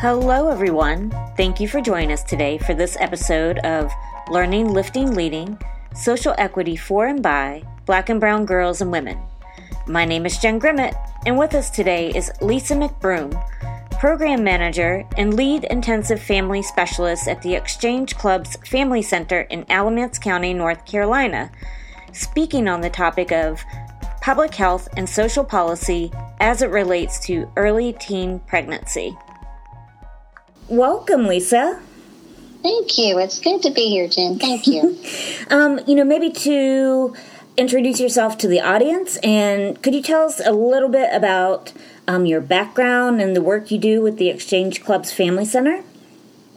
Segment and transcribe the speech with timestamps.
[0.00, 1.10] Hello, everyone.
[1.36, 3.92] Thank you for joining us today for this episode of
[4.30, 5.58] Learning, Lifting, Leading
[5.94, 9.18] Social Equity for and by Black and Brown Girls and Women.
[9.86, 10.94] My name is Jen Grimmett,
[11.26, 13.30] and with us today is Lisa McBroom,
[14.00, 20.18] Program Manager and Lead Intensive Family Specialist at the Exchange Club's Family Center in Alamance
[20.18, 21.52] County, North Carolina,
[22.14, 23.62] speaking on the topic of
[24.22, 26.10] public health and social policy
[26.40, 29.14] as it relates to early teen pregnancy.
[30.70, 31.80] Welcome, Lisa.
[32.62, 33.18] Thank you.
[33.18, 34.38] It's good to be here, Jen.
[34.38, 34.96] Thank you.
[35.50, 37.12] um, you know, maybe to
[37.56, 41.72] introduce yourself to the audience, and could you tell us a little bit about
[42.06, 45.82] um, your background and the work you do with the Exchange Club's Family Center?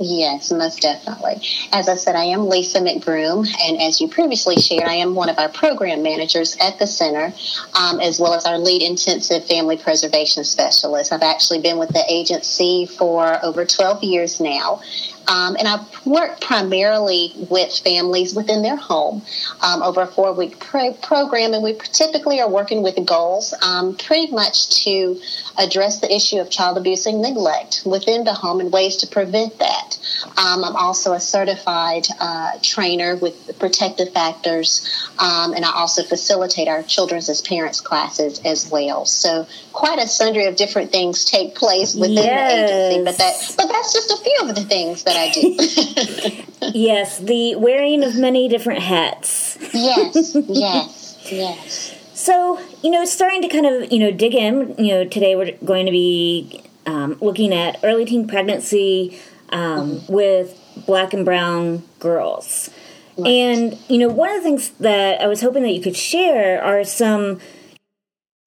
[0.05, 1.41] Yes, most definitely.
[1.71, 5.30] As I said, I am Lisa McBroom, and as you previously shared, I am one
[5.30, 7.34] of our program managers at the center,
[7.73, 11.13] um, as well as our lead intensive family preservation specialist.
[11.13, 14.81] I've actually been with the agency for over 12 years now,
[15.27, 19.21] um, and I work primarily with families within their home
[19.61, 21.53] um, over a four week pro- program.
[21.53, 25.19] And we typically are working with goals um, pretty much to
[25.57, 29.59] address the issue of child abuse and neglect within the home and ways to prevent
[29.59, 29.97] that.
[30.38, 34.88] Um, I'm also a certified uh, trainer with protective factors,
[35.19, 39.05] um, and I also facilitate our children's as parents classes as well.
[39.05, 42.51] So quite a sundry of different things take place within yes.
[42.51, 46.69] the agency, but that but that's just a few of the things that that I
[46.69, 46.69] do.
[46.78, 49.58] yes, the wearing of many different hats.
[49.73, 52.00] yes, yes, yes.
[52.14, 55.58] So, you know, starting to kind of, you know, dig in, you know, today we're
[55.66, 59.19] going to be um, looking at early teen pregnancy
[59.50, 60.14] um, mm-hmm.
[60.14, 62.69] with black and brown girls.
[63.17, 63.28] Right.
[63.28, 66.64] And, you know, one of the things that I was hoping that you could share
[66.64, 67.39] are some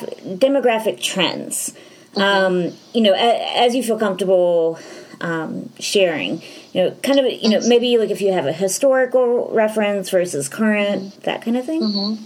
[0.00, 1.75] demographic trends.
[2.14, 2.20] Mm-hmm.
[2.20, 4.78] Um, you know, as you feel comfortable
[5.20, 6.42] um, sharing.
[6.72, 10.49] You know, kind of, you know, maybe like if you have a historical reference versus
[10.49, 11.21] current, mm-hmm.
[11.22, 11.82] that kind of thing.
[11.82, 12.25] Mm-hmm.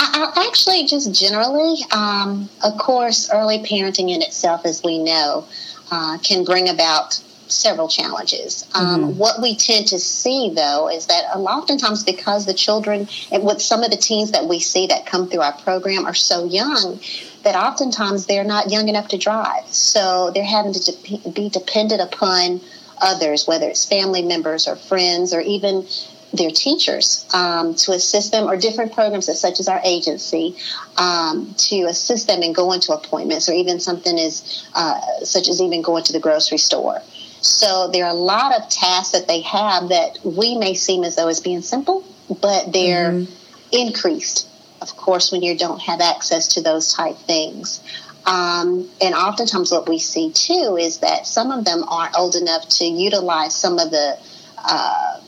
[0.00, 5.46] I, actually, just generally, um, of course, early parenting in itself, as we know,
[5.90, 8.68] uh, can bring about several challenges.
[8.74, 9.18] Um, mm-hmm.
[9.18, 13.82] What we tend to see, though, is that oftentimes because the children and with some
[13.82, 17.00] of the teens that we see that come through our program are so young,
[17.48, 19.66] that oftentimes they're not young enough to drive.
[19.68, 22.60] So they're having to de- be dependent upon
[23.00, 25.86] others, whether it's family members or friends or even
[26.34, 30.56] their teachers um, to assist them, or different programs such as our agency
[30.98, 35.62] um, to assist them in going to appointments, or even something as uh, such as
[35.62, 37.00] even going to the grocery store.
[37.40, 41.16] So there are a lot of tasks that they have that we may seem as
[41.16, 42.04] though as being simple,
[42.42, 43.32] but they're mm-hmm.
[43.72, 44.46] increased
[44.80, 47.80] of course, when you don't have access to those type things.
[48.26, 52.68] Um, and oftentimes, what we see too is that some of them aren't old enough
[52.68, 54.18] to utilize some of the
[54.58, 55.20] uh,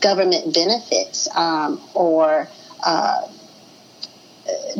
[0.00, 2.48] government benefits um, or
[2.84, 3.22] uh,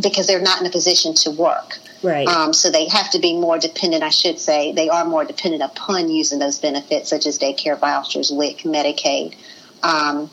[0.01, 1.79] because they're not in a position to work.
[2.03, 2.27] Right.
[2.27, 5.62] Um, so they have to be more dependent, I should say, they are more dependent
[5.62, 9.37] upon using those benefits, such as daycare vouchers, WIC, Medicaid,
[9.85, 10.29] um,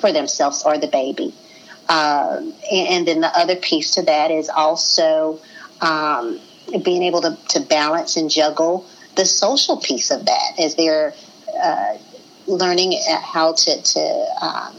[0.00, 1.34] for themselves or the baby.
[1.88, 5.40] Um, and, and, then the other piece to that is also
[5.80, 6.38] um,
[6.84, 11.14] being able to, to, balance and juggle the social piece of that as they're
[11.62, 11.96] uh,
[12.46, 14.76] learning how to, to um,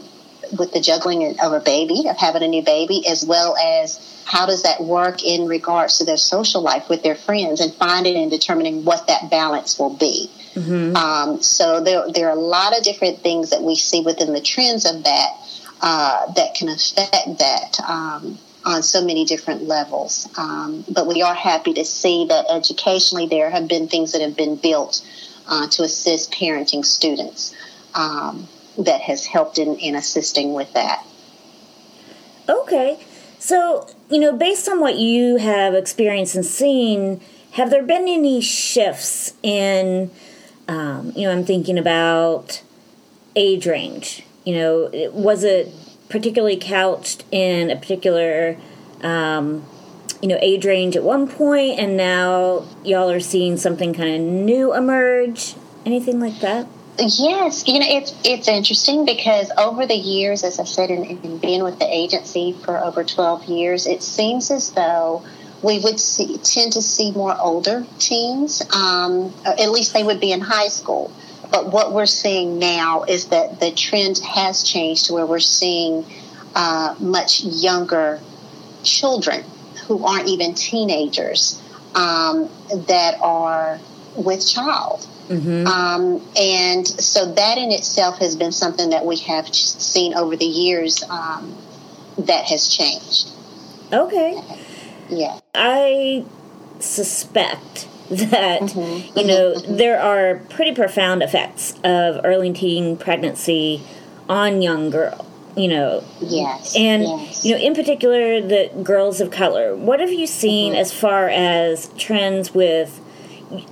[0.56, 4.46] with the juggling of a baby, of having a new baby, as well as how
[4.46, 8.30] does that work in regards to their social life with their friends and finding and
[8.30, 10.30] determining what that balance will be.
[10.54, 10.96] Mm-hmm.
[10.96, 14.40] Um, so there, there are a lot of different things that we see within the
[14.40, 15.36] trends of that
[15.82, 20.28] uh, that can affect that um, on so many different levels.
[20.36, 24.36] Um, but we are happy to see that educationally there have been things that have
[24.36, 25.04] been built
[25.48, 27.54] uh, to assist parenting students
[27.94, 28.46] um,
[28.78, 31.04] that has helped in, in assisting with that.
[32.48, 32.98] Okay.
[33.38, 37.20] So, you know, based on what you have experienced and seen,
[37.52, 40.10] have there been any shifts in,
[40.68, 42.62] um, you know, I'm thinking about
[43.34, 45.72] age range you know, was it
[46.08, 48.56] particularly couched in a particular,
[49.00, 49.64] um,
[50.20, 54.20] you know, age range at one point, and now y'all are seeing something kind of
[54.20, 55.54] new emerge?
[55.86, 56.66] Anything like that?
[56.98, 61.38] Yes, you know it's it's interesting because over the years, as I said, in, in
[61.38, 65.22] being with the agency for over twelve years, it seems as though
[65.62, 68.62] we would see, tend to see more older teens.
[68.74, 71.12] Um, at least they would be in high school.
[71.50, 76.04] But what we're seeing now is that the trend has changed to where we're seeing
[76.54, 78.20] uh, much younger
[78.82, 79.44] children
[79.86, 81.60] who aren't even teenagers
[81.94, 82.48] um,
[82.88, 83.80] that are
[84.16, 85.06] with child.
[85.28, 85.66] Mm-hmm.
[85.66, 90.44] Um, and so that in itself has been something that we have seen over the
[90.44, 91.56] years um,
[92.18, 93.30] that has changed.
[93.92, 94.40] Okay.
[95.08, 95.38] Yeah.
[95.54, 96.24] I
[96.80, 99.18] suspect that mm-hmm.
[99.18, 99.76] you know mm-hmm.
[99.76, 103.82] there are pretty profound effects of early teen pregnancy
[104.28, 105.26] on young girls
[105.56, 107.44] you know yes and yes.
[107.44, 110.80] you know in particular the girls of color what have you seen mm-hmm.
[110.80, 113.00] as far as trends with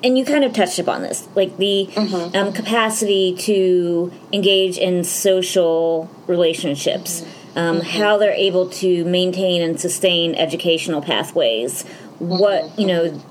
[0.03, 2.37] and you kind of touched upon this like the mm-hmm.
[2.37, 7.59] um, capacity to engage in social relationships mm-hmm.
[7.59, 8.01] um, mm-hmm.
[8.01, 11.85] how they're able to maintain and sustain educational pathways
[12.19, 12.81] what mm-hmm.
[12.81, 13.23] you know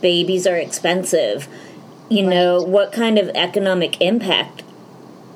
[0.00, 1.48] babies are expensive
[2.08, 2.34] you right.
[2.34, 4.62] know what kind of economic impact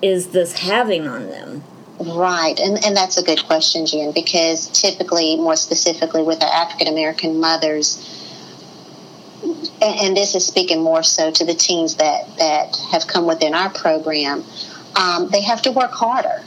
[0.00, 1.62] is this having on them
[2.00, 6.88] Right, and, and that's a good question, Jen, because typically, more specifically with our African
[6.88, 8.18] American mothers,
[9.42, 13.54] and, and, this is speaking more so to the teens that, that have come within
[13.54, 14.42] our program,
[14.96, 16.42] um, they have to work harder.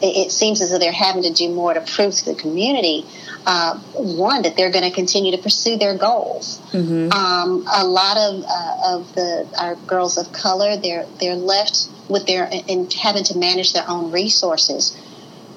[0.00, 3.04] It, it, seems as though they're having to do more to prove to the community,
[3.46, 6.60] uh, one, that they're going to continue to pursue their goals.
[6.72, 7.12] Mm-hmm.
[7.12, 12.26] Um, a lot of, uh, of the our girls of color, they're, they're left with
[12.26, 14.96] their and having to manage their own resources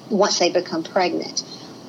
[0.08, 1.42] once they become pregnant.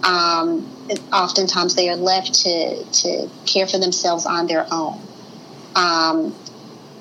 [0.03, 0.69] Um,
[1.13, 5.00] oftentimes, they are left to to care for themselves on their own
[5.75, 6.36] um,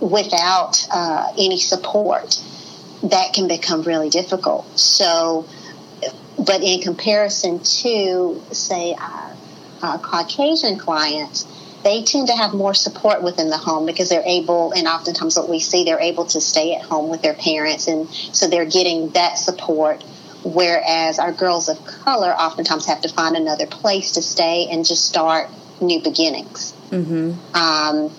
[0.01, 2.41] without uh, any support.
[3.03, 4.79] That can become really difficult.
[4.79, 5.47] So,
[6.39, 9.37] but in comparison to, say, our,
[9.83, 11.47] our Caucasian clients,
[11.85, 15.49] they tend to have more support within the home because they're able, and oftentimes what
[15.49, 19.11] we see, they're able to stay at home with their parents, and so they're getting
[19.11, 20.03] that support.
[20.43, 25.07] Whereas our girls of color oftentimes have to find another place to stay and just
[25.07, 25.49] start
[25.81, 26.75] new beginnings.
[26.91, 27.57] Mm-hmm.
[27.57, 28.13] Um,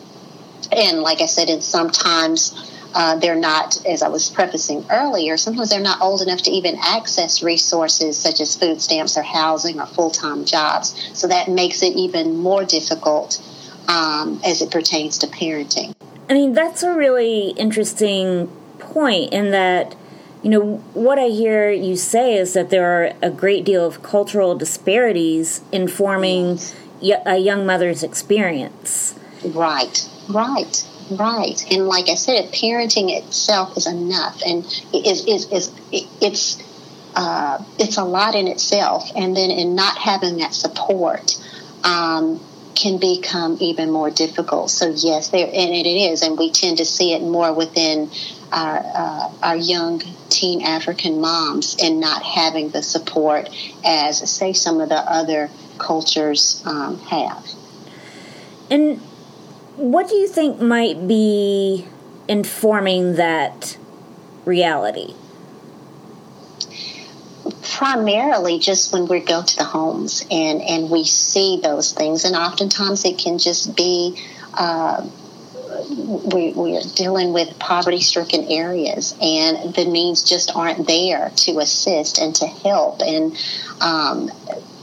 [0.72, 2.54] and like I said, and sometimes
[2.96, 6.78] uh, they're not, as I was prefacing earlier, sometimes they're not old enough to even
[6.82, 10.96] access resources such as food stamps or housing or full time jobs.
[11.14, 13.44] So that makes it even more difficult
[13.90, 15.94] um, as it pertains to parenting.
[16.30, 18.48] I mean, that's a really interesting
[18.80, 19.94] point in that,
[20.42, 24.02] you know, what I hear you say is that there are a great deal of
[24.04, 26.60] cultural disparities informing
[27.02, 27.22] yes.
[27.26, 29.20] a young mother's experience.
[29.44, 31.66] Right, right, right.
[31.72, 36.62] And like I said, parenting itself is enough, and is is is it's
[37.16, 41.38] uh, it's a lot in itself, and then in not having that support.
[41.84, 42.40] Um,
[42.76, 44.70] can become even more difficult.
[44.70, 48.12] So yes, there and it is, and we tend to see it more within
[48.52, 53.50] our uh, our young teen African moms and not having the support
[53.86, 57.48] as say some of the other cultures um, have.
[58.70, 59.02] And
[59.78, 61.86] what do you think might be
[62.28, 63.78] informing that
[64.46, 65.14] reality?
[67.78, 72.24] primarily just when we go to the homes and, and we see those things.
[72.24, 74.18] And oftentimes it can just be
[74.54, 75.06] uh,
[75.98, 81.60] we, we are dealing with poverty stricken areas and the means just aren't there to
[81.60, 83.02] assist and to help.
[83.02, 83.38] And
[83.82, 84.32] um,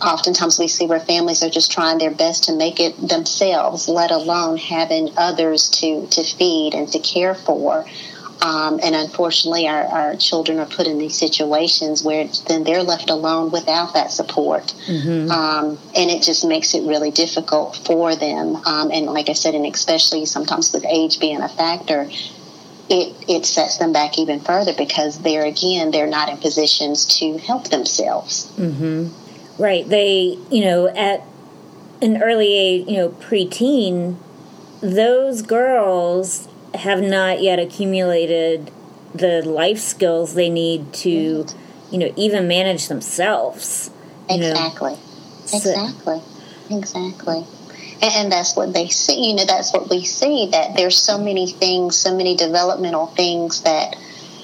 [0.04, 4.10] oftentimes we see where families are just trying their best to make it themselves, let
[4.10, 7.84] alone having others to, to feed and to care for.
[8.42, 13.08] Um, and unfortunately, our, our children are put in these situations where then they're left
[13.08, 14.74] alone without that support.
[14.88, 15.30] Mm-hmm.
[15.30, 18.56] Um, and it just makes it really difficult for them.
[18.56, 22.08] Um, and like I said, and especially sometimes with age being a factor,
[22.90, 27.38] it, it sets them back even further because they're, again, they're not in positions to
[27.38, 28.50] help themselves.
[28.56, 29.21] Mm-hmm.
[29.62, 29.88] Right.
[29.88, 31.22] They, you know, at
[32.00, 34.16] an early age, you know, preteen,
[34.80, 38.72] those girls have not yet accumulated
[39.14, 41.46] the life skills they need to,
[41.92, 43.92] you know, even manage themselves.
[44.28, 44.98] Exactly.
[45.44, 46.20] Exactly.
[46.68, 47.46] Exactly.
[48.02, 49.28] And, and that's what they see.
[49.28, 53.62] You know, that's what we see that there's so many things, so many developmental things
[53.62, 53.94] that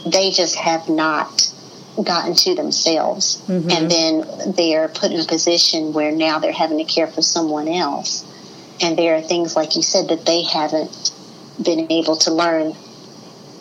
[0.07, 1.53] they just have not
[2.03, 3.43] gotten to themselves.
[3.47, 3.71] Mm-hmm.
[3.71, 7.69] And then they're put in a position where now they're having to care for someone
[7.69, 8.25] else.
[8.81, 11.13] And there are things, like you said, that they haven't
[11.63, 12.75] been able to learn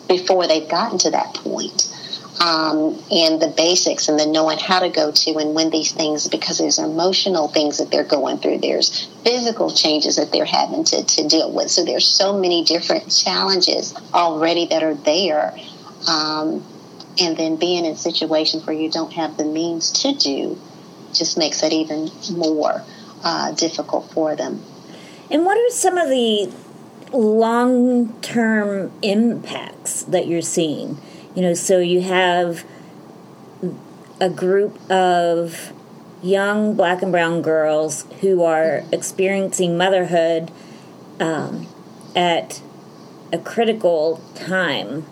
[0.06, 1.94] before they've gotten to that point.
[2.40, 6.28] Um, and the basics and the knowing how to go to and when these things
[6.28, 11.02] because there's emotional things that they're going through there's physical changes that they're having to,
[11.02, 15.52] to deal with so there's so many different challenges already that are there
[16.06, 16.64] um,
[17.20, 20.58] and then being in situations where you don't have the means to do
[21.12, 22.82] just makes it even more
[23.24, 24.62] uh, difficult for them
[25.30, 26.50] and what are some of the
[27.12, 30.98] long term impacts that you're seeing?
[31.34, 32.64] You know, so you have
[34.20, 35.72] a group of
[36.22, 40.50] young black and brown girls who are experiencing motherhood
[41.20, 41.66] um,
[42.16, 42.62] at
[43.32, 45.04] a critical time.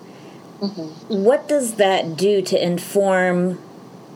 [0.61, 1.25] Mm-hmm.
[1.25, 3.59] What does that do to inform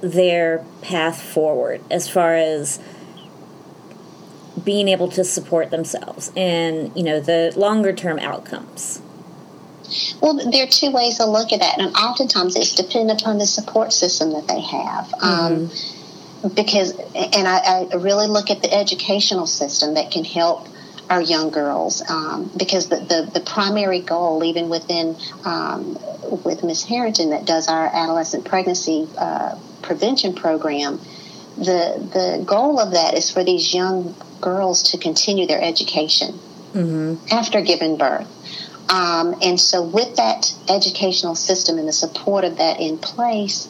[0.01, 2.81] their path forward as far as
[4.65, 9.01] being able to support themselves and you know the longer term outcomes
[10.21, 13.47] well there are two ways to look at that and oftentimes it's dependent upon the
[13.47, 16.47] support system that they have um, mm-hmm.
[16.47, 20.69] um, because and I, I, really look at the educational system that can help
[21.09, 25.99] our young girls um, because the, the, the, primary goal even within um,
[26.31, 31.01] with miss harrington that does our adolescent pregnancy uh, prevention program
[31.57, 36.39] the the goal of that is for these young girls to continue their education
[36.73, 37.17] mm-hmm.
[37.31, 38.29] after giving birth.
[38.89, 43.69] Um, and so, with that educational system and the support of that in place,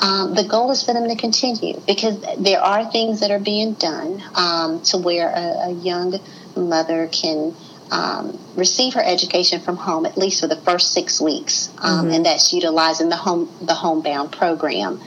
[0.00, 3.74] um, the goal is for them to continue because there are things that are being
[3.74, 6.18] done um, to where a, a, young
[6.56, 7.54] mother can
[7.90, 12.14] um, receive her education from home at least for the first six weeks, um, mm-hmm.
[12.14, 15.00] and that's utilizing the home the homebound program.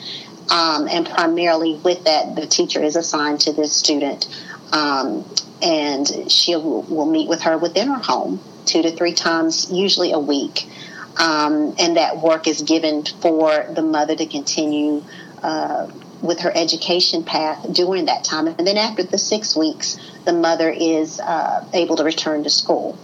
[0.50, 4.28] Um, and primarily with that, the teacher is assigned to this student
[4.72, 5.26] um,
[5.62, 10.12] and she will, will meet with her within her home two to three times, usually
[10.12, 10.68] a week.
[11.18, 15.04] Um, and that work is given for the mother to continue
[15.44, 15.88] uh,
[16.22, 18.48] with her education path during that time.
[18.48, 22.98] And then after the six weeks, the mother is uh, able to return to school.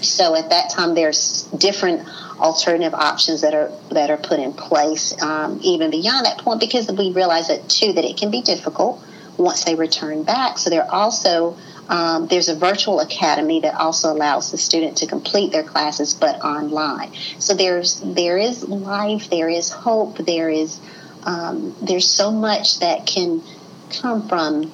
[0.00, 2.08] So at that time, there's different
[2.40, 6.90] alternative options that are that are put in place, um, even beyond that point, because
[6.90, 9.02] we realize that too that it can be difficult
[9.36, 10.58] once they return back.
[10.58, 11.56] So they're also
[11.88, 16.42] um, there's a virtual academy that also allows the student to complete their classes, but
[16.42, 17.12] online.
[17.38, 20.80] So there's there is life, there is hope, there is
[21.24, 23.42] um, there's so much that can
[23.90, 24.72] come from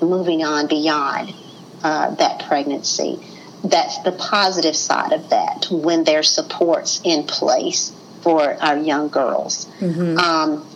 [0.00, 1.34] moving on beyond
[1.82, 3.18] uh, that pregnancy.
[3.64, 9.66] That's the positive side of that when there's supports in place for our young girls.
[9.80, 10.18] Mm-hmm.
[10.18, 10.66] Um,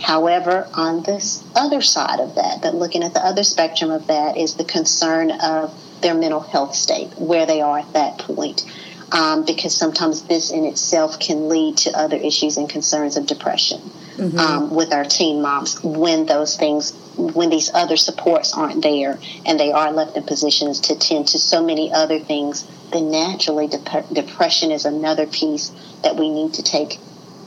[0.00, 4.36] However, on this other side of that, that looking at the other spectrum of that
[4.36, 8.64] is the concern of their mental health state, where they are at that point.
[9.12, 13.80] Um, because sometimes this in itself can lead to other issues and concerns of depression
[14.16, 14.38] mm-hmm.
[14.38, 19.58] um, with our teen moms when those things, when these other supports aren't there and
[19.58, 24.08] they are left in positions to tend to so many other things, then naturally dep-
[24.12, 26.98] depression is another piece that we need to take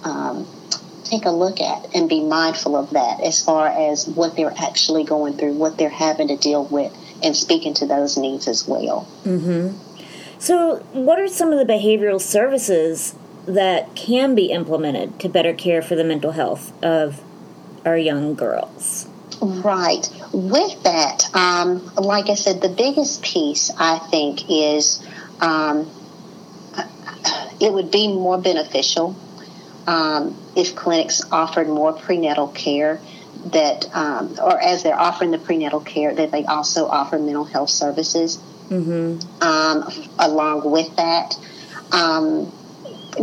[0.04, 0.48] um,
[1.04, 5.04] take a look at and be mindful of that as far as what they're actually
[5.04, 6.94] going through, what they're having to deal with,
[7.24, 9.08] and speaking to those needs as well.
[9.24, 9.78] Mm-hmm.
[10.40, 13.16] So, what are some of the behavioral services
[13.48, 17.22] that can be implemented to better care for the mental health of
[17.86, 19.08] our young girls?
[19.42, 20.08] Right.
[20.34, 25.06] With that, um, like I said, the biggest piece I think is
[25.40, 25.90] um,
[27.60, 29.16] it would be more beneficial
[29.86, 33.00] um, if clinics offered more prenatal care
[33.46, 37.70] that um, or as they're offering the prenatal care that they also offer mental health
[37.70, 38.38] services
[38.70, 39.20] mm-hmm.
[39.42, 39.90] um,
[40.20, 41.38] along with that
[41.92, 42.52] um,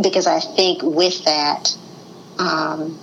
[0.01, 1.75] because i think with that
[2.37, 2.99] um,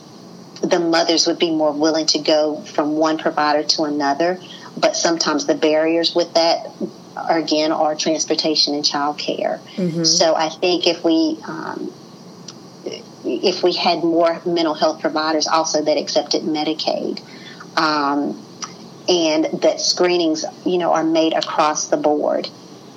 [0.62, 4.38] the mothers would be more willing to go from one provider to another
[4.76, 6.70] but sometimes the barriers with that
[7.16, 9.58] are, again are transportation and childcare.
[9.76, 10.04] mm-hmm.
[10.04, 11.92] so i think if we um,
[13.24, 17.20] if we had more mental health providers also that accepted Medicaid.
[17.76, 18.44] Um,
[19.08, 22.48] and that screenings, you know, are made across the board,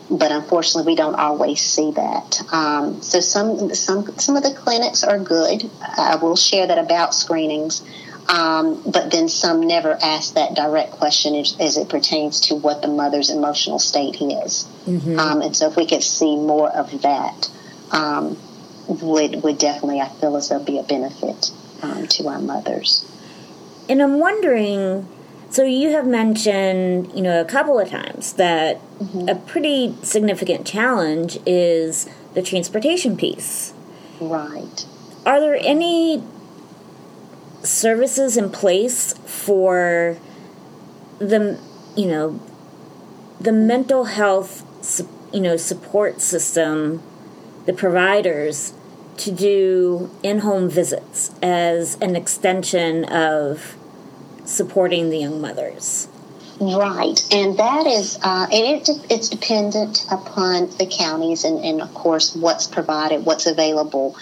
[0.10, 2.42] but unfortunately, we don't always see that.
[2.54, 5.70] Um, so some some some of the clinics are good.
[5.82, 7.84] I will share that about screenings,
[8.28, 12.82] um, but then some never ask that direct question as, as, it pertains to what
[12.82, 14.68] the mother's emotional state is.
[14.86, 15.20] Mm-hmm.
[15.20, 17.50] Um, and so, if we could see more of that,
[17.92, 18.38] um,
[18.88, 23.06] would would definitely I feel as though be a benefit um, to our mothers.
[23.90, 25.08] And I'm wondering.
[25.56, 29.30] So you have mentioned, you know, a couple of times that mm-hmm.
[29.30, 33.74] a pretty significant challenge is the transportation piece.
[34.20, 34.86] Right.
[35.26, 36.22] Are there any
[37.64, 40.18] services in place for
[41.20, 41.58] the,
[41.96, 42.38] you know,
[43.40, 44.66] the mental health,
[45.34, 47.02] you know, support system
[47.66, 48.74] the providers
[49.20, 53.78] to do in home visits as an extension of
[54.46, 56.08] supporting the young mothers?
[56.60, 61.94] Right, and that is, uh, and it, it's dependent upon the counties and, and, of
[61.94, 64.16] course, what's provided, what's available.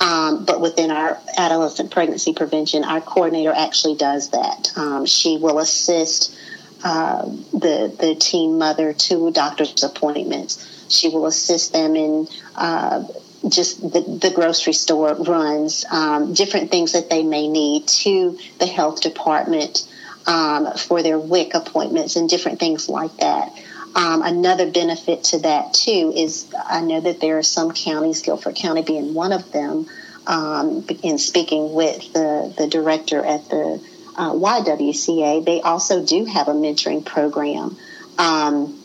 [0.00, 4.72] Um, but within our adolescent pregnancy prevention, our coordinator actually does that.
[4.76, 6.34] Um, she will assist
[6.82, 10.86] uh, the the teen mother to doctor's appointments.
[10.88, 13.04] She will assist them in uh,
[13.48, 18.66] just the, the, grocery store runs, um, different things that they may need to the
[18.66, 19.88] health department
[20.26, 23.52] um, for their WIC appointments and different things like that.
[23.94, 28.56] Um, another benefit to that too is I know that there are some counties, Guilford
[28.56, 29.88] County being one of them,
[30.26, 33.82] um, in speaking with the, the director at the
[34.16, 37.76] uh, YWCA, they also do have a mentoring program
[38.18, 38.79] um,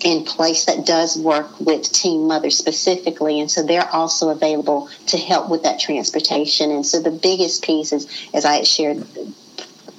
[0.00, 3.40] in place that does work with teen mothers specifically.
[3.40, 6.70] And so they're also available to help with that transportation.
[6.70, 9.04] And so the biggest piece is, as I had shared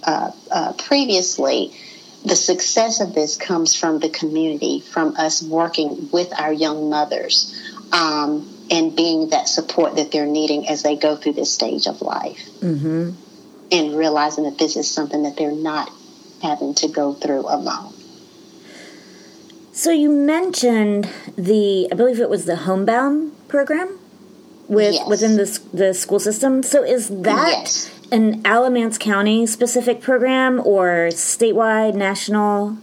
[0.03, 1.73] uh, uh, previously,
[2.25, 7.53] the success of this comes from the community, from us working with our young mothers,
[7.91, 12.01] um, and being that support that they're needing as they go through this stage of
[12.01, 12.49] life.
[12.59, 13.11] Mm-hmm.
[13.71, 15.91] And realizing that this is something that they're not
[16.41, 17.93] having to go through alone.
[19.71, 23.99] So you mentioned the, I believe it was the homebound program
[24.67, 25.07] with yes.
[25.07, 26.61] within the the school system.
[26.61, 32.77] So is that yes an Alamance County specific program or statewide, national?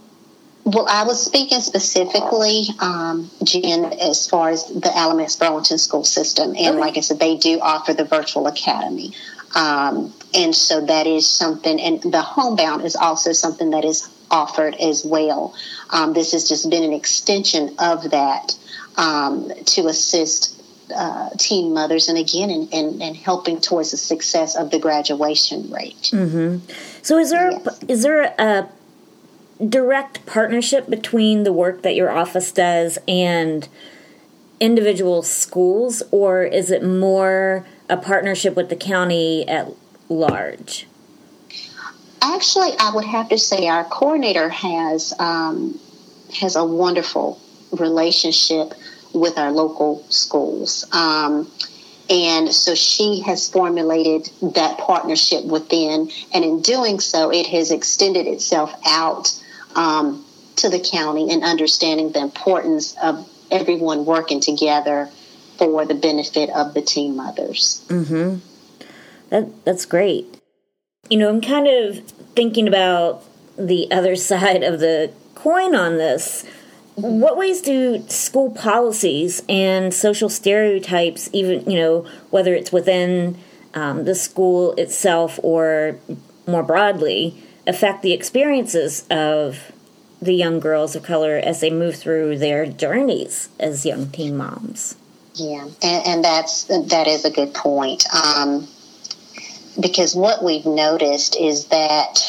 [0.65, 6.51] Well, I was speaking specifically, um, Jen, as far as the Alamance Burlington school system.
[6.57, 6.79] And okay.
[6.79, 9.13] like I said, they do offer the virtual academy.
[9.55, 14.75] Um, and so that is something, and the homebound is also something that is offered
[14.75, 15.55] as well.
[15.91, 18.57] Um, this has just been an extension of that
[18.97, 20.57] um, to assist
[20.95, 25.71] uh, teen mothers and again in, in, in, helping towards the success of the graduation
[25.71, 26.11] rate.
[26.13, 26.71] Mm-hmm.
[27.03, 27.83] So is there yes.
[27.89, 28.69] is there a
[29.65, 33.69] direct partnership between the work that your office does and
[34.61, 39.73] individual schools or is it more a partnership with the county at
[40.09, 40.87] large?
[42.23, 45.79] Actually, I would have to say our coordinator has um,
[46.35, 47.41] has a wonderful
[47.73, 48.75] relationship
[49.13, 50.87] with our local schools.
[50.93, 51.51] Um,
[52.09, 58.27] and so she has formulated that partnership within, and in doing so, it has extended
[58.27, 59.33] itself out
[59.75, 60.25] um,
[60.57, 65.11] to the county and understanding the importance of everyone working together
[65.59, 67.85] for the benefit of the teen mothers.
[67.89, 68.39] Mm-hmm.
[69.31, 70.36] That that's great.
[71.09, 71.99] You know, I'm kind of
[72.35, 73.25] thinking about
[73.57, 76.45] the other side of the coin on this
[76.97, 83.39] what ways do school policies and social stereotypes, even you know, whether it's within
[83.75, 85.99] um, the school itself or
[86.47, 89.73] more broadly, affect the experiences of
[90.23, 94.97] the young girls of color as they move through their journeys as young teen moms?
[95.35, 98.07] Yeah, and, and that's that is a good point.
[98.15, 98.67] Um,
[99.81, 102.21] because what we've noticed is that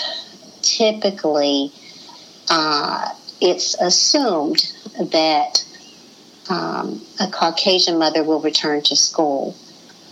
[0.62, 1.72] typically
[2.50, 3.10] uh,
[3.42, 4.72] it's assumed
[5.12, 5.64] that
[6.50, 9.56] um, a Caucasian mother will return to school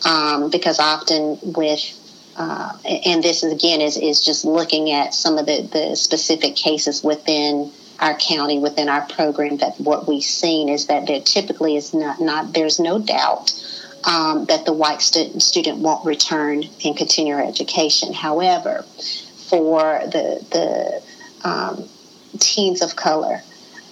[0.05, 2.01] um, because often with
[2.37, 6.55] uh, and this is again is, is just looking at some of the, the specific
[6.55, 11.77] cases within our county within our program that what we've seen is that there typically
[11.77, 13.53] is not, not there's no doubt
[14.05, 18.13] um, that the white stu- student won't return and continue her education.
[18.13, 18.83] However,
[19.49, 21.89] for the the um,
[22.39, 23.41] teens of color,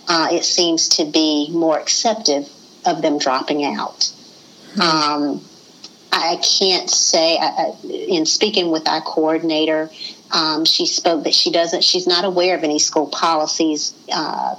[0.07, 2.49] uh, it seems to be more acceptive
[2.85, 4.11] of them dropping out.
[4.75, 4.81] Hmm.
[4.81, 5.41] Um,
[6.11, 9.89] I can't say, uh, in speaking with our coordinator,
[10.31, 14.55] um, she spoke that she doesn't, she's not aware of any school policies uh,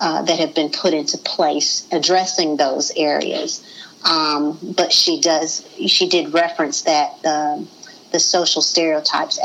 [0.00, 3.60] uh, that have been put into place addressing those areas.
[4.04, 7.68] Um, but she does, she did reference that um,
[8.12, 9.38] the social stereotypes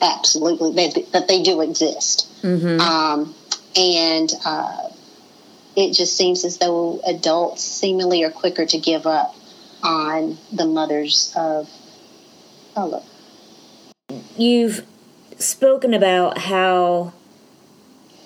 [0.00, 2.30] absolutely, they, that they do exist.
[2.42, 2.80] Mm-hmm.
[2.80, 3.34] Um,
[3.76, 4.88] and uh,
[5.76, 9.34] it just seems as though adults seemingly are quicker to give up
[9.82, 11.68] on the mothers of
[12.74, 13.02] color.
[14.36, 14.84] You've
[15.38, 17.12] spoken about how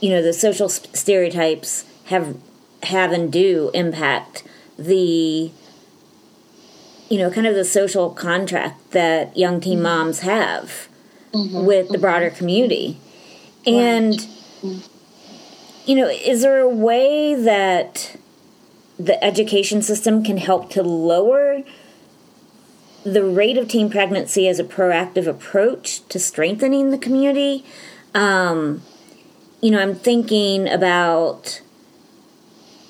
[0.01, 2.37] you know the social stereotypes have
[2.85, 4.45] have and do impact
[4.79, 5.51] the
[7.09, 9.85] you know kind of the social contract that young teen mm-hmm.
[9.85, 10.89] moms have
[11.33, 11.65] mm-hmm.
[11.65, 12.99] with the broader community
[13.67, 14.15] and.
[14.15, 14.95] Mm-hmm
[15.89, 18.15] you know, is there a way that
[18.99, 21.63] the education system can help to lower
[23.05, 27.65] the rate of teen pregnancy as a proactive approach to strengthening the community?
[28.15, 28.83] Um,
[29.63, 31.63] you know, I'm thinking about,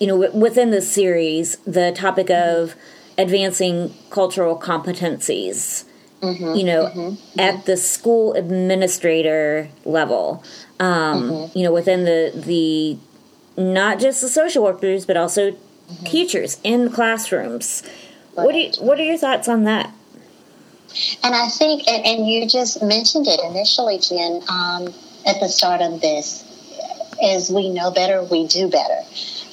[0.00, 2.74] you know, w- within the series, the topic of
[3.18, 5.85] advancing cultural competencies.
[6.22, 10.42] Mm-hmm, you know, mm-hmm, at the school administrator level,
[10.81, 11.59] um, mm-hmm.
[11.59, 12.98] you know, within the the
[13.57, 16.04] not just the social workers, but also mm-hmm.
[16.07, 17.85] teachers in classrooms.
[18.37, 18.44] Right.
[18.44, 19.92] What do you, what are your thoughts on that?
[21.22, 24.92] And I think, and, and you just mentioned it initially, Jen, um,
[25.26, 26.44] at the start of this.
[27.22, 29.00] As we know better, we do better.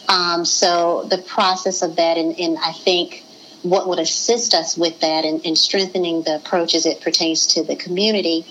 [0.07, 3.24] Um, so the process of that, and, and, I think
[3.65, 7.63] what would assist us with that and, and strengthening the approach as it pertains to
[7.63, 8.45] the community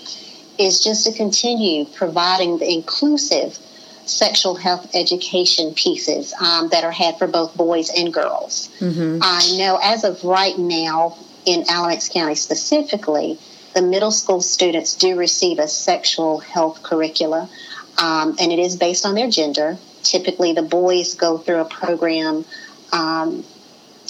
[0.59, 3.57] is just to continue providing the inclusive
[4.05, 8.69] sexual health education pieces um, that are had for both boys and girls.
[8.79, 9.19] Mm-hmm.
[9.21, 13.39] I know as of right now in Alamance County specifically,
[13.73, 17.49] the middle school students do receive a sexual health curricula,
[17.97, 19.77] um, and it is based on their gender.
[20.03, 22.45] Typically, the boys go through a program
[22.93, 23.43] um,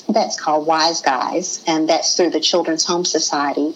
[0.10, 3.76] that's called Wise Guys, and that's through the Children's Home Society.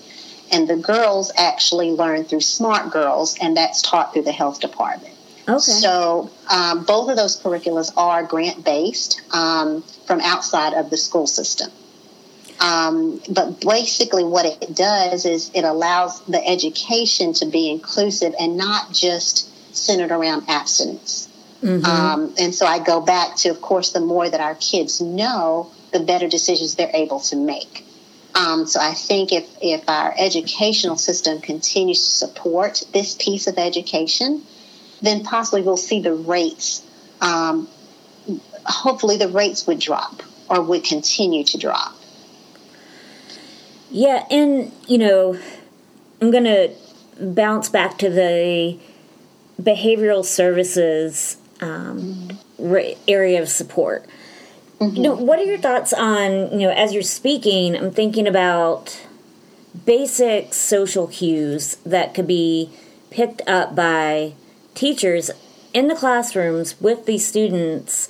[0.52, 5.16] And the girls actually learn through Smart Girls, and that's taught through the health department.
[5.48, 5.60] Okay.
[5.60, 11.28] So um, both of those curriculums are grant based um, from outside of the school
[11.28, 11.72] system.
[12.60, 18.58] Um, but basically, what it does is it allows the education to be inclusive and
[18.58, 21.30] not just centered around abstinence.
[21.64, 21.86] Mm-hmm.
[21.86, 25.72] Um, and so I go back to, of course, the more that our kids know,
[25.92, 27.86] the better decisions they're able to make.
[28.36, 33.58] Um, so I think if, if our educational system continues to support this piece of
[33.58, 34.44] education,
[35.02, 36.84] then possibly we'll see the rates.
[37.22, 37.68] Um,
[38.66, 41.96] hopefully, the rates would drop or would continue to drop.
[43.92, 45.38] Yeah, and you know,
[46.22, 46.72] I'm going to
[47.20, 48.78] bounce back to the
[49.62, 52.30] behavioral services um,
[53.08, 54.06] area of support.
[54.80, 54.96] Mm-hmm.
[54.96, 57.76] You know, what are your thoughts on you know as you're speaking?
[57.76, 59.06] I'm thinking about
[59.86, 62.70] basic social cues that could be
[63.10, 64.34] picked up by
[64.76, 65.32] teachers
[65.74, 68.10] in the classrooms with these students.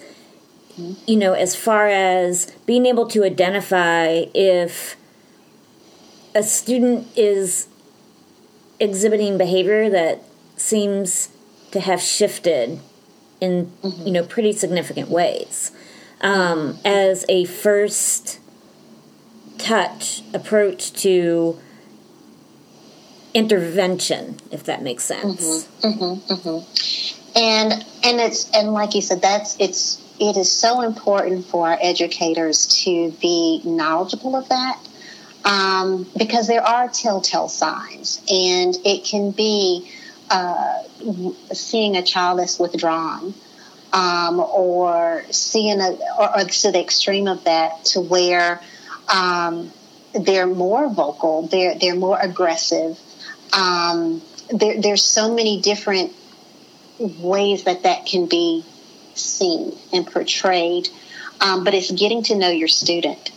[1.05, 4.95] You know, as far as being able to identify if
[6.33, 7.67] a student is
[8.79, 10.23] exhibiting behavior that
[10.55, 11.29] seems
[11.71, 12.79] to have shifted
[13.41, 14.07] in mm-hmm.
[14.07, 15.71] you know pretty significant ways
[16.21, 18.39] um, as a first
[19.57, 21.59] touch approach to
[23.33, 27.37] intervention if that makes sense mm-hmm, mm-hmm, mm-hmm.
[27.37, 31.77] and and it's and like you said that's it's it is so important for our
[31.81, 34.79] educators to be knowledgeable of that
[35.45, 39.89] um, because there are telltale signs, and it can be
[40.29, 40.83] uh,
[41.53, 43.33] seeing a child that's withdrawn,
[43.93, 48.61] um, or seeing a, or, or, to the extreme of that, to where
[49.11, 49.71] um,
[50.13, 52.99] they're more vocal, they're they're more aggressive.
[53.53, 54.21] Um,
[54.51, 56.13] there, there's so many different
[56.99, 58.63] ways that that can be
[59.15, 60.89] seen and portrayed,
[61.41, 63.31] um, but it's getting to know your student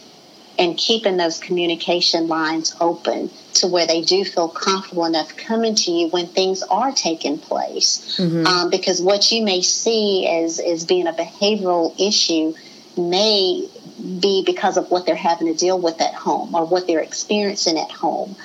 [0.63, 5.91] and keeping those communication lines open to where they do feel comfortable enough coming to
[5.91, 8.17] you when things are taking place.
[8.19, 8.47] Mm-hmm.
[8.47, 12.55] Um, because what you may see as, as being a behavioral issue
[12.97, 13.69] may
[14.21, 17.77] be because of what they're having to deal with at home or what they're experiencing
[17.77, 18.37] at home.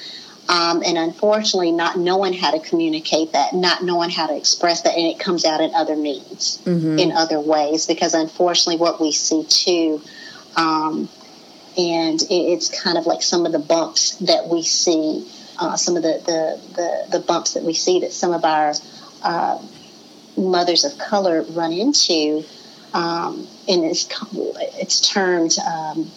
[0.50, 4.98] Um, and unfortunately, not knowing how to communicate that, not knowing how to express that,
[4.98, 6.98] and it comes out in other means, mm-hmm.
[6.98, 7.86] in other ways.
[7.86, 10.02] Because unfortunately, what we see too
[10.56, 11.10] um,
[11.78, 16.02] and it's kind of like some of the bumps that we see, uh, some of
[16.02, 18.74] the, the, the, the, bumps that we see that some of our
[19.22, 19.62] uh,
[20.36, 22.44] mothers of color run into.
[22.94, 24.08] Um, and it's,
[24.80, 26.10] it's termed, um,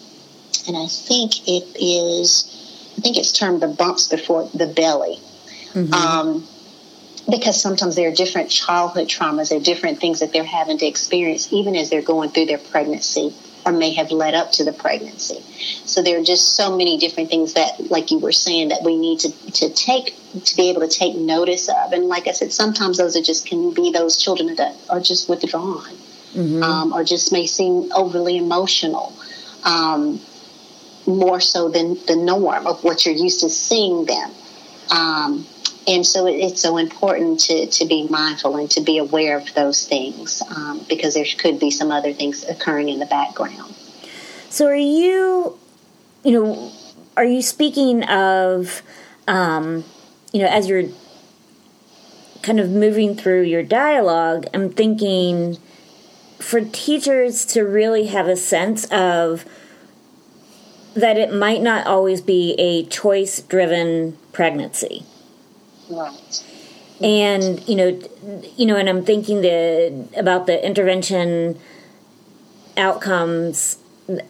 [0.67, 5.19] and I think it is, I think it's termed the bumps before the belly.
[5.73, 5.93] Mm-hmm.
[5.93, 6.47] Um,
[7.29, 10.87] because sometimes there are different childhood traumas, there are different things that they're having to
[10.87, 13.31] experience, even as they're going through their pregnancy
[13.65, 15.41] or may have led up to the pregnancy.
[15.85, 18.97] So there are just so many different things that, like you were saying, that we
[18.97, 21.91] need to, to take to be able to take notice of.
[21.91, 25.29] And like I said, sometimes those are just can be those children that are just
[25.29, 25.93] withdrawn,
[26.33, 26.63] mm-hmm.
[26.63, 29.13] um, or just may seem overly emotional,
[29.63, 30.19] um,
[31.05, 34.31] more so than the norm of what you're used to seeing them.
[34.89, 35.45] Um,
[35.87, 39.87] and so it's so important to, to be mindful and to be aware of those
[39.87, 43.73] things um, because there could be some other things occurring in the background.
[44.49, 45.57] So, are you,
[46.23, 46.71] you know,
[47.17, 48.83] are you speaking of,
[49.27, 49.83] um,
[50.33, 50.89] you know, as you're
[52.43, 55.57] kind of moving through your dialogue, I'm thinking
[56.37, 59.45] for teachers to really have a sense of
[60.93, 65.05] that it might not always be a choice driven pregnancy.
[65.91, 66.43] Right.
[67.01, 67.99] And you know,
[68.57, 71.59] you know, and I'm thinking the about the intervention
[72.77, 73.77] outcomes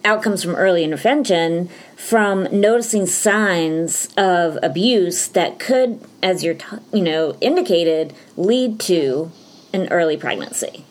[0.04, 6.56] outcomes from early intervention from noticing signs of abuse that could as you're
[6.92, 9.30] you know indicated lead to
[9.72, 10.84] an early pregnancy.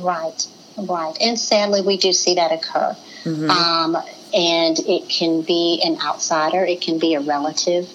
[0.00, 0.46] Right.
[0.78, 1.16] Right.
[1.20, 2.96] And sadly we do see that occur.
[3.24, 3.50] Mm-hmm.
[3.50, 4.02] um,
[4.32, 6.64] and it can be an outsider.
[6.64, 7.92] It can be a relative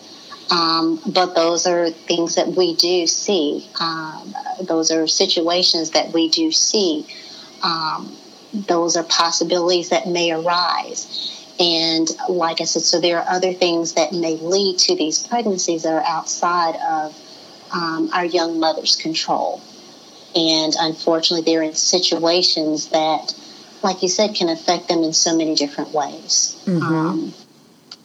[0.51, 6.29] um, but those are things that we do see um, those are situations that we
[6.29, 7.05] do see
[7.63, 8.15] um,
[8.53, 11.31] those are possibilities that may arise.
[11.59, 15.83] And like I said, so there are other things that may lead to these pregnancies
[15.83, 17.15] that are outside of
[17.73, 19.61] um, our young mother's control.
[20.35, 23.33] And unfortunately, they're in situations that,
[23.83, 26.61] like you said, can affect them in so many different ways.
[26.65, 27.29] Mm-hmm.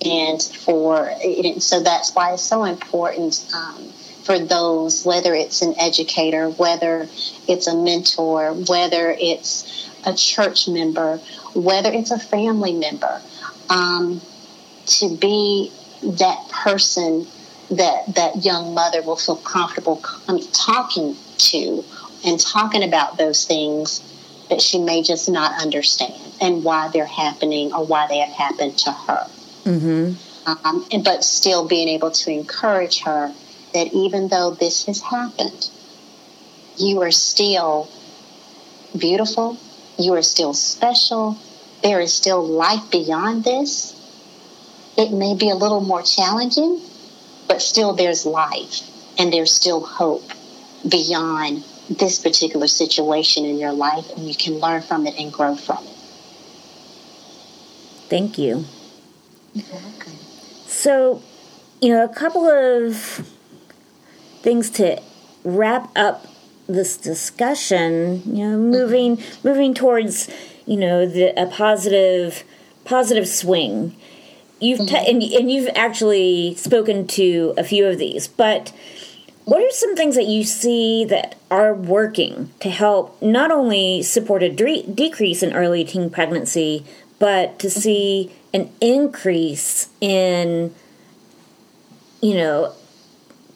[0.05, 1.13] And for
[1.59, 7.09] so that's why it's so important um, for those, whether it's an educator, whether
[7.47, 11.19] it's a mentor, whether it's a church member,
[11.55, 13.21] whether it's a family member,
[13.69, 14.23] um,
[14.87, 15.71] to be
[16.03, 17.27] that person
[17.71, 19.97] that that young mother will feel comfortable
[20.53, 21.85] talking to
[22.25, 24.01] and talking about those things
[24.49, 28.77] that she may just not understand and why they're happening or why they have happened
[28.77, 29.27] to her.
[29.71, 30.67] Mm-hmm.
[30.67, 33.33] Um, and, but still being able to encourage her
[33.73, 35.71] that even though this has happened,
[36.77, 37.89] you are still
[38.99, 39.57] beautiful,
[39.97, 41.39] you are still special.
[41.83, 43.95] There is still life beyond this.
[44.97, 46.81] It may be a little more challenging,
[47.47, 48.81] but still there's life
[49.19, 50.29] and there's still hope
[50.89, 55.55] beyond this particular situation in your life, and you can learn from it and grow
[55.55, 55.97] from it.
[58.09, 58.65] Thank you.
[60.67, 61.23] So,
[61.81, 62.97] you know, a couple of
[64.43, 65.01] things to
[65.45, 66.27] wrap up
[66.67, 70.31] this discussion, you know, moving moving towards,
[70.67, 72.45] you know, the, a positive
[72.85, 73.97] positive swing.
[74.61, 74.95] You've mm-hmm.
[74.95, 78.73] and, and you've actually spoken to a few of these, but
[79.45, 84.43] what are some things that you see that are working to help not only support
[84.43, 86.85] a de- decrease in early teen pregnancy,
[87.21, 90.75] but to see an increase in,
[92.21, 92.73] you know,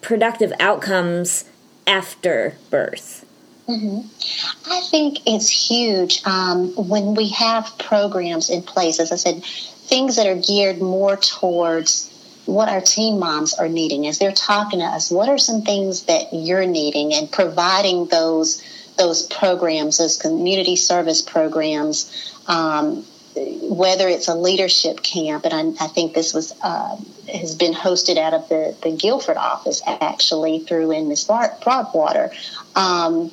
[0.00, 1.44] productive outcomes
[1.88, 3.24] after birth?
[3.66, 4.70] Mm-hmm.
[4.70, 10.16] I think it's huge um, when we have programs in place, as I said, things
[10.16, 12.10] that are geared more towards
[12.44, 15.10] what our teen moms are needing as they're talking to us.
[15.10, 18.62] What are some things that you're needing and providing those
[18.96, 23.04] those programs, those community service programs, um,
[23.36, 26.96] whether it's a leadership camp, and I, I think this was uh,
[27.32, 32.30] has been hosted out of the, the Guilford office actually through in Miss Broadwater.
[32.76, 33.32] Um,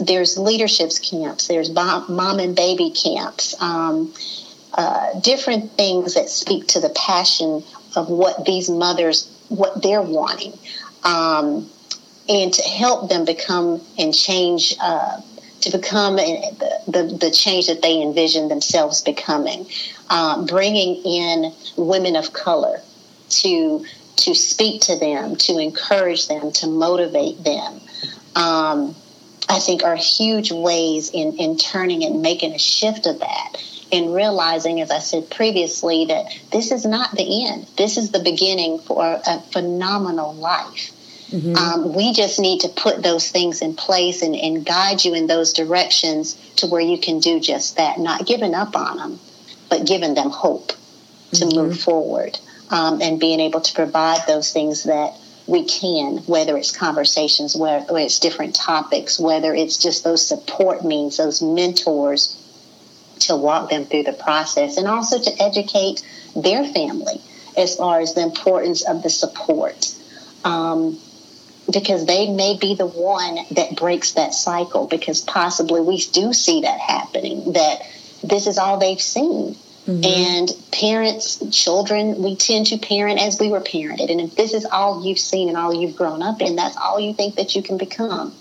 [0.00, 4.12] there's leaderships camps, there's mom and baby camps, um,
[4.74, 7.62] uh, different things that speak to the passion
[7.96, 10.52] of what these mothers, what they're wanting,
[11.04, 11.68] um,
[12.28, 14.74] and to help them become and change.
[14.80, 15.20] Uh,
[15.60, 19.66] to become the, the, the, change that they envision themselves becoming,
[20.08, 22.80] uh, bringing in women of color
[23.28, 23.84] to
[24.16, 27.80] to speak to them, to encourage them, to motivate them.
[28.34, 28.96] Um,
[29.48, 33.52] I think are huge ways in, in turning and making a shift of that
[33.90, 37.66] and realizing, as I said previously, that this is not the end.
[37.76, 40.92] This is the beginning for a phenomenal life.
[41.30, 41.56] Mm-hmm.
[41.56, 45.26] Um, we just need to put those things in place and, and guide you in
[45.26, 49.20] those directions to where you can do just that, not giving up on them,
[49.68, 50.68] but giving them hope
[51.32, 51.58] to mm-hmm.
[51.58, 52.38] move forward
[52.70, 55.14] um, and being able to provide those things that
[55.46, 61.16] we can, whether it's conversations, whether it's different topics, whether it's just those support means,
[61.16, 62.36] those mentors
[63.20, 66.02] to walk them through the process, and also to educate
[66.36, 67.20] their family
[67.56, 69.94] as far as the importance of the support.
[70.44, 70.98] Um,
[71.70, 76.62] because they may be the one that breaks that cycle, because possibly we do see
[76.62, 77.82] that happening, that
[78.22, 79.56] this is all they've seen
[79.88, 80.04] Mm-hmm.
[80.04, 84.10] And parents, children, we tend to parent as we were parented.
[84.10, 87.00] And if this is all you've seen and all you've grown up in, that's all
[87.00, 88.34] you think that you can become.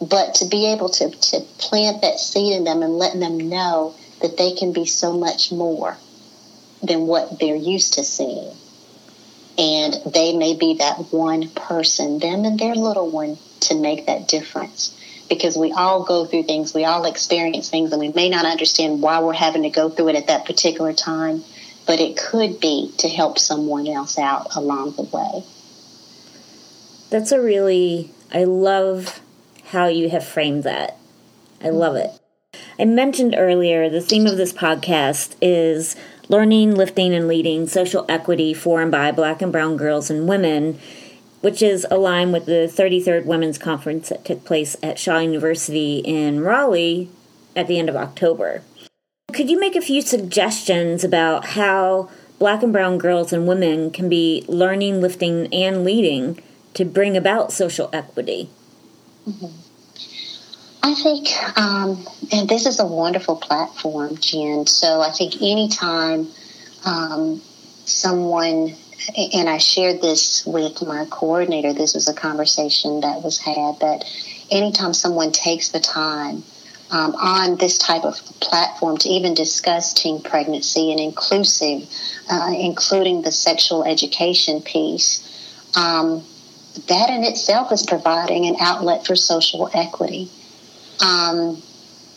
[0.00, 3.96] But to be able to, to plant that seed in them and let them know
[4.22, 5.96] that they can be so much more
[6.80, 8.52] than what they're used to seeing.
[9.56, 14.26] And they may be that one person, them and their little one, to make that
[14.26, 15.00] difference.
[15.28, 19.00] Because we all go through things, we all experience things, and we may not understand
[19.00, 21.44] why we're having to go through it at that particular time,
[21.86, 25.44] but it could be to help someone else out along the way.
[27.10, 29.20] That's a really, I love
[29.66, 30.98] how you have framed that.
[31.62, 32.10] I love it.
[32.78, 35.96] I mentioned earlier the theme of this podcast is
[36.28, 40.78] learning, lifting, and leading social equity for and by black and brown girls and women,
[41.40, 46.40] which is aligned with the 33rd Women's Conference that took place at Shaw University in
[46.40, 47.10] Raleigh
[47.54, 48.62] at the end of October.
[49.32, 52.08] Could you make a few suggestions about how
[52.38, 56.42] black and brown girls and women can be learning, lifting, and leading
[56.74, 58.48] to bring about social equity?
[59.26, 59.63] Mm-hmm.
[60.86, 64.66] I think, um, and this is a wonderful platform, Jen.
[64.66, 66.28] So I think anytime
[66.84, 67.40] um,
[67.86, 68.74] someone,
[69.16, 74.04] and I shared this with my coordinator, this was a conversation that was had, that
[74.50, 76.42] anytime someone takes the time
[76.90, 81.88] um, on this type of platform to even discuss teen pregnancy and inclusive,
[82.30, 85.22] uh, including the sexual education piece,
[85.78, 86.22] um,
[86.88, 90.28] that in itself is providing an outlet for social equity
[91.00, 91.62] um,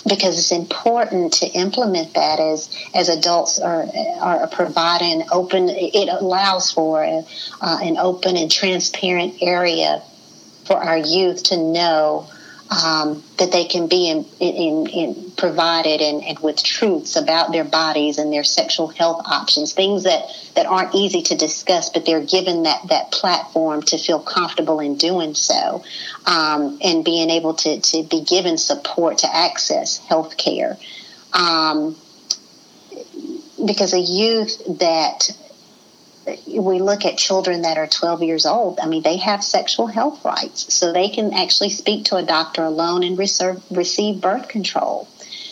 [0.08, 3.88] because it's important to implement that as as adults are
[4.20, 5.70] are providing open.
[5.70, 10.02] It allows for uh, an open and transparent area
[10.66, 12.30] for our youth to know
[12.70, 17.64] um, that they can be in, in, in provided and, and, with truths about their
[17.64, 20.24] bodies and their sexual health options, things that,
[20.56, 24.98] that aren't easy to discuss, but they're given that, that platform to feel comfortable in
[24.98, 25.84] doing so
[26.26, 30.78] um, and being able to, to be given support to access health care.
[31.34, 31.96] Um,
[33.66, 35.32] because a youth that
[36.48, 40.24] we look at children that are 12 years old, I mean, they have sexual health
[40.26, 40.74] rights.
[40.74, 45.08] So they can actually speak to a doctor alone and reserve, receive birth control.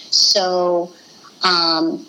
[0.10, 0.94] So
[1.44, 2.06] um,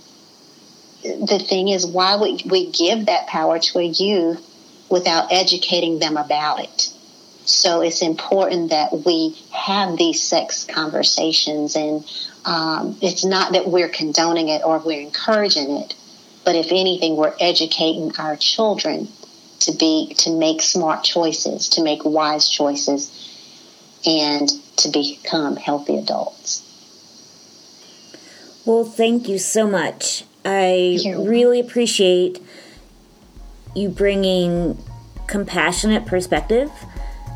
[1.03, 4.43] the thing is, why would we give that power to a youth
[4.91, 6.93] without educating them about it?
[7.45, 12.05] So it's important that we have these sex conversations, and
[12.45, 15.95] um, it's not that we're condoning it or we're encouraging it,
[16.47, 19.09] but if anything, we're educating our children
[19.59, 23.11] to be to make smart choices, to make wise choices,
[24.07, 26.63] and to become healthy adults.
[28.65, 30.25] Well, thank you so much.
[30.45, 32.41] I really appreciate
[33.75, 34.81] you bringing
[35.27, 36.71] compassionate perspective.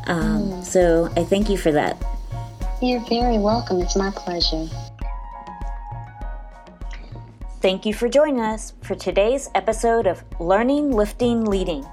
[0.07, 0.65] Um, mm.
[0.65, 2.01] So I thank you for that.
[2.81, 3.81] You're very welcome.
[3.81, 4.67] It's my pleasure.
[7.61, 11.85] Thank you for joining us for today's episode of Learning, Lifting, Leading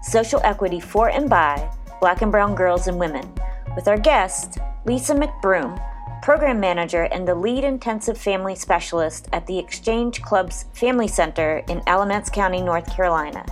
[0.00, 1.68] Social Equity for and by
[2.00, 3.28] Black and Brown Girls and Women
[3.74, 5.82] with our guest, Lisa McBroom,
[6.22, 11.82] Program Manager and the Lead Intensive Family Specialist at the Exchange Club's Family Center in
[11.88, 13.44] Alamance County, North Carolina.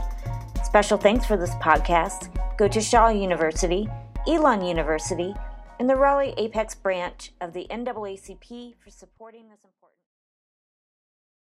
[0.63, 3.89] Special thanks for this podcast go to Shaw University,
[4.29, 5.35] Elon University,
[5.81, 9.84] and the Raleigh Apex branch of the NAACP for supporting this important.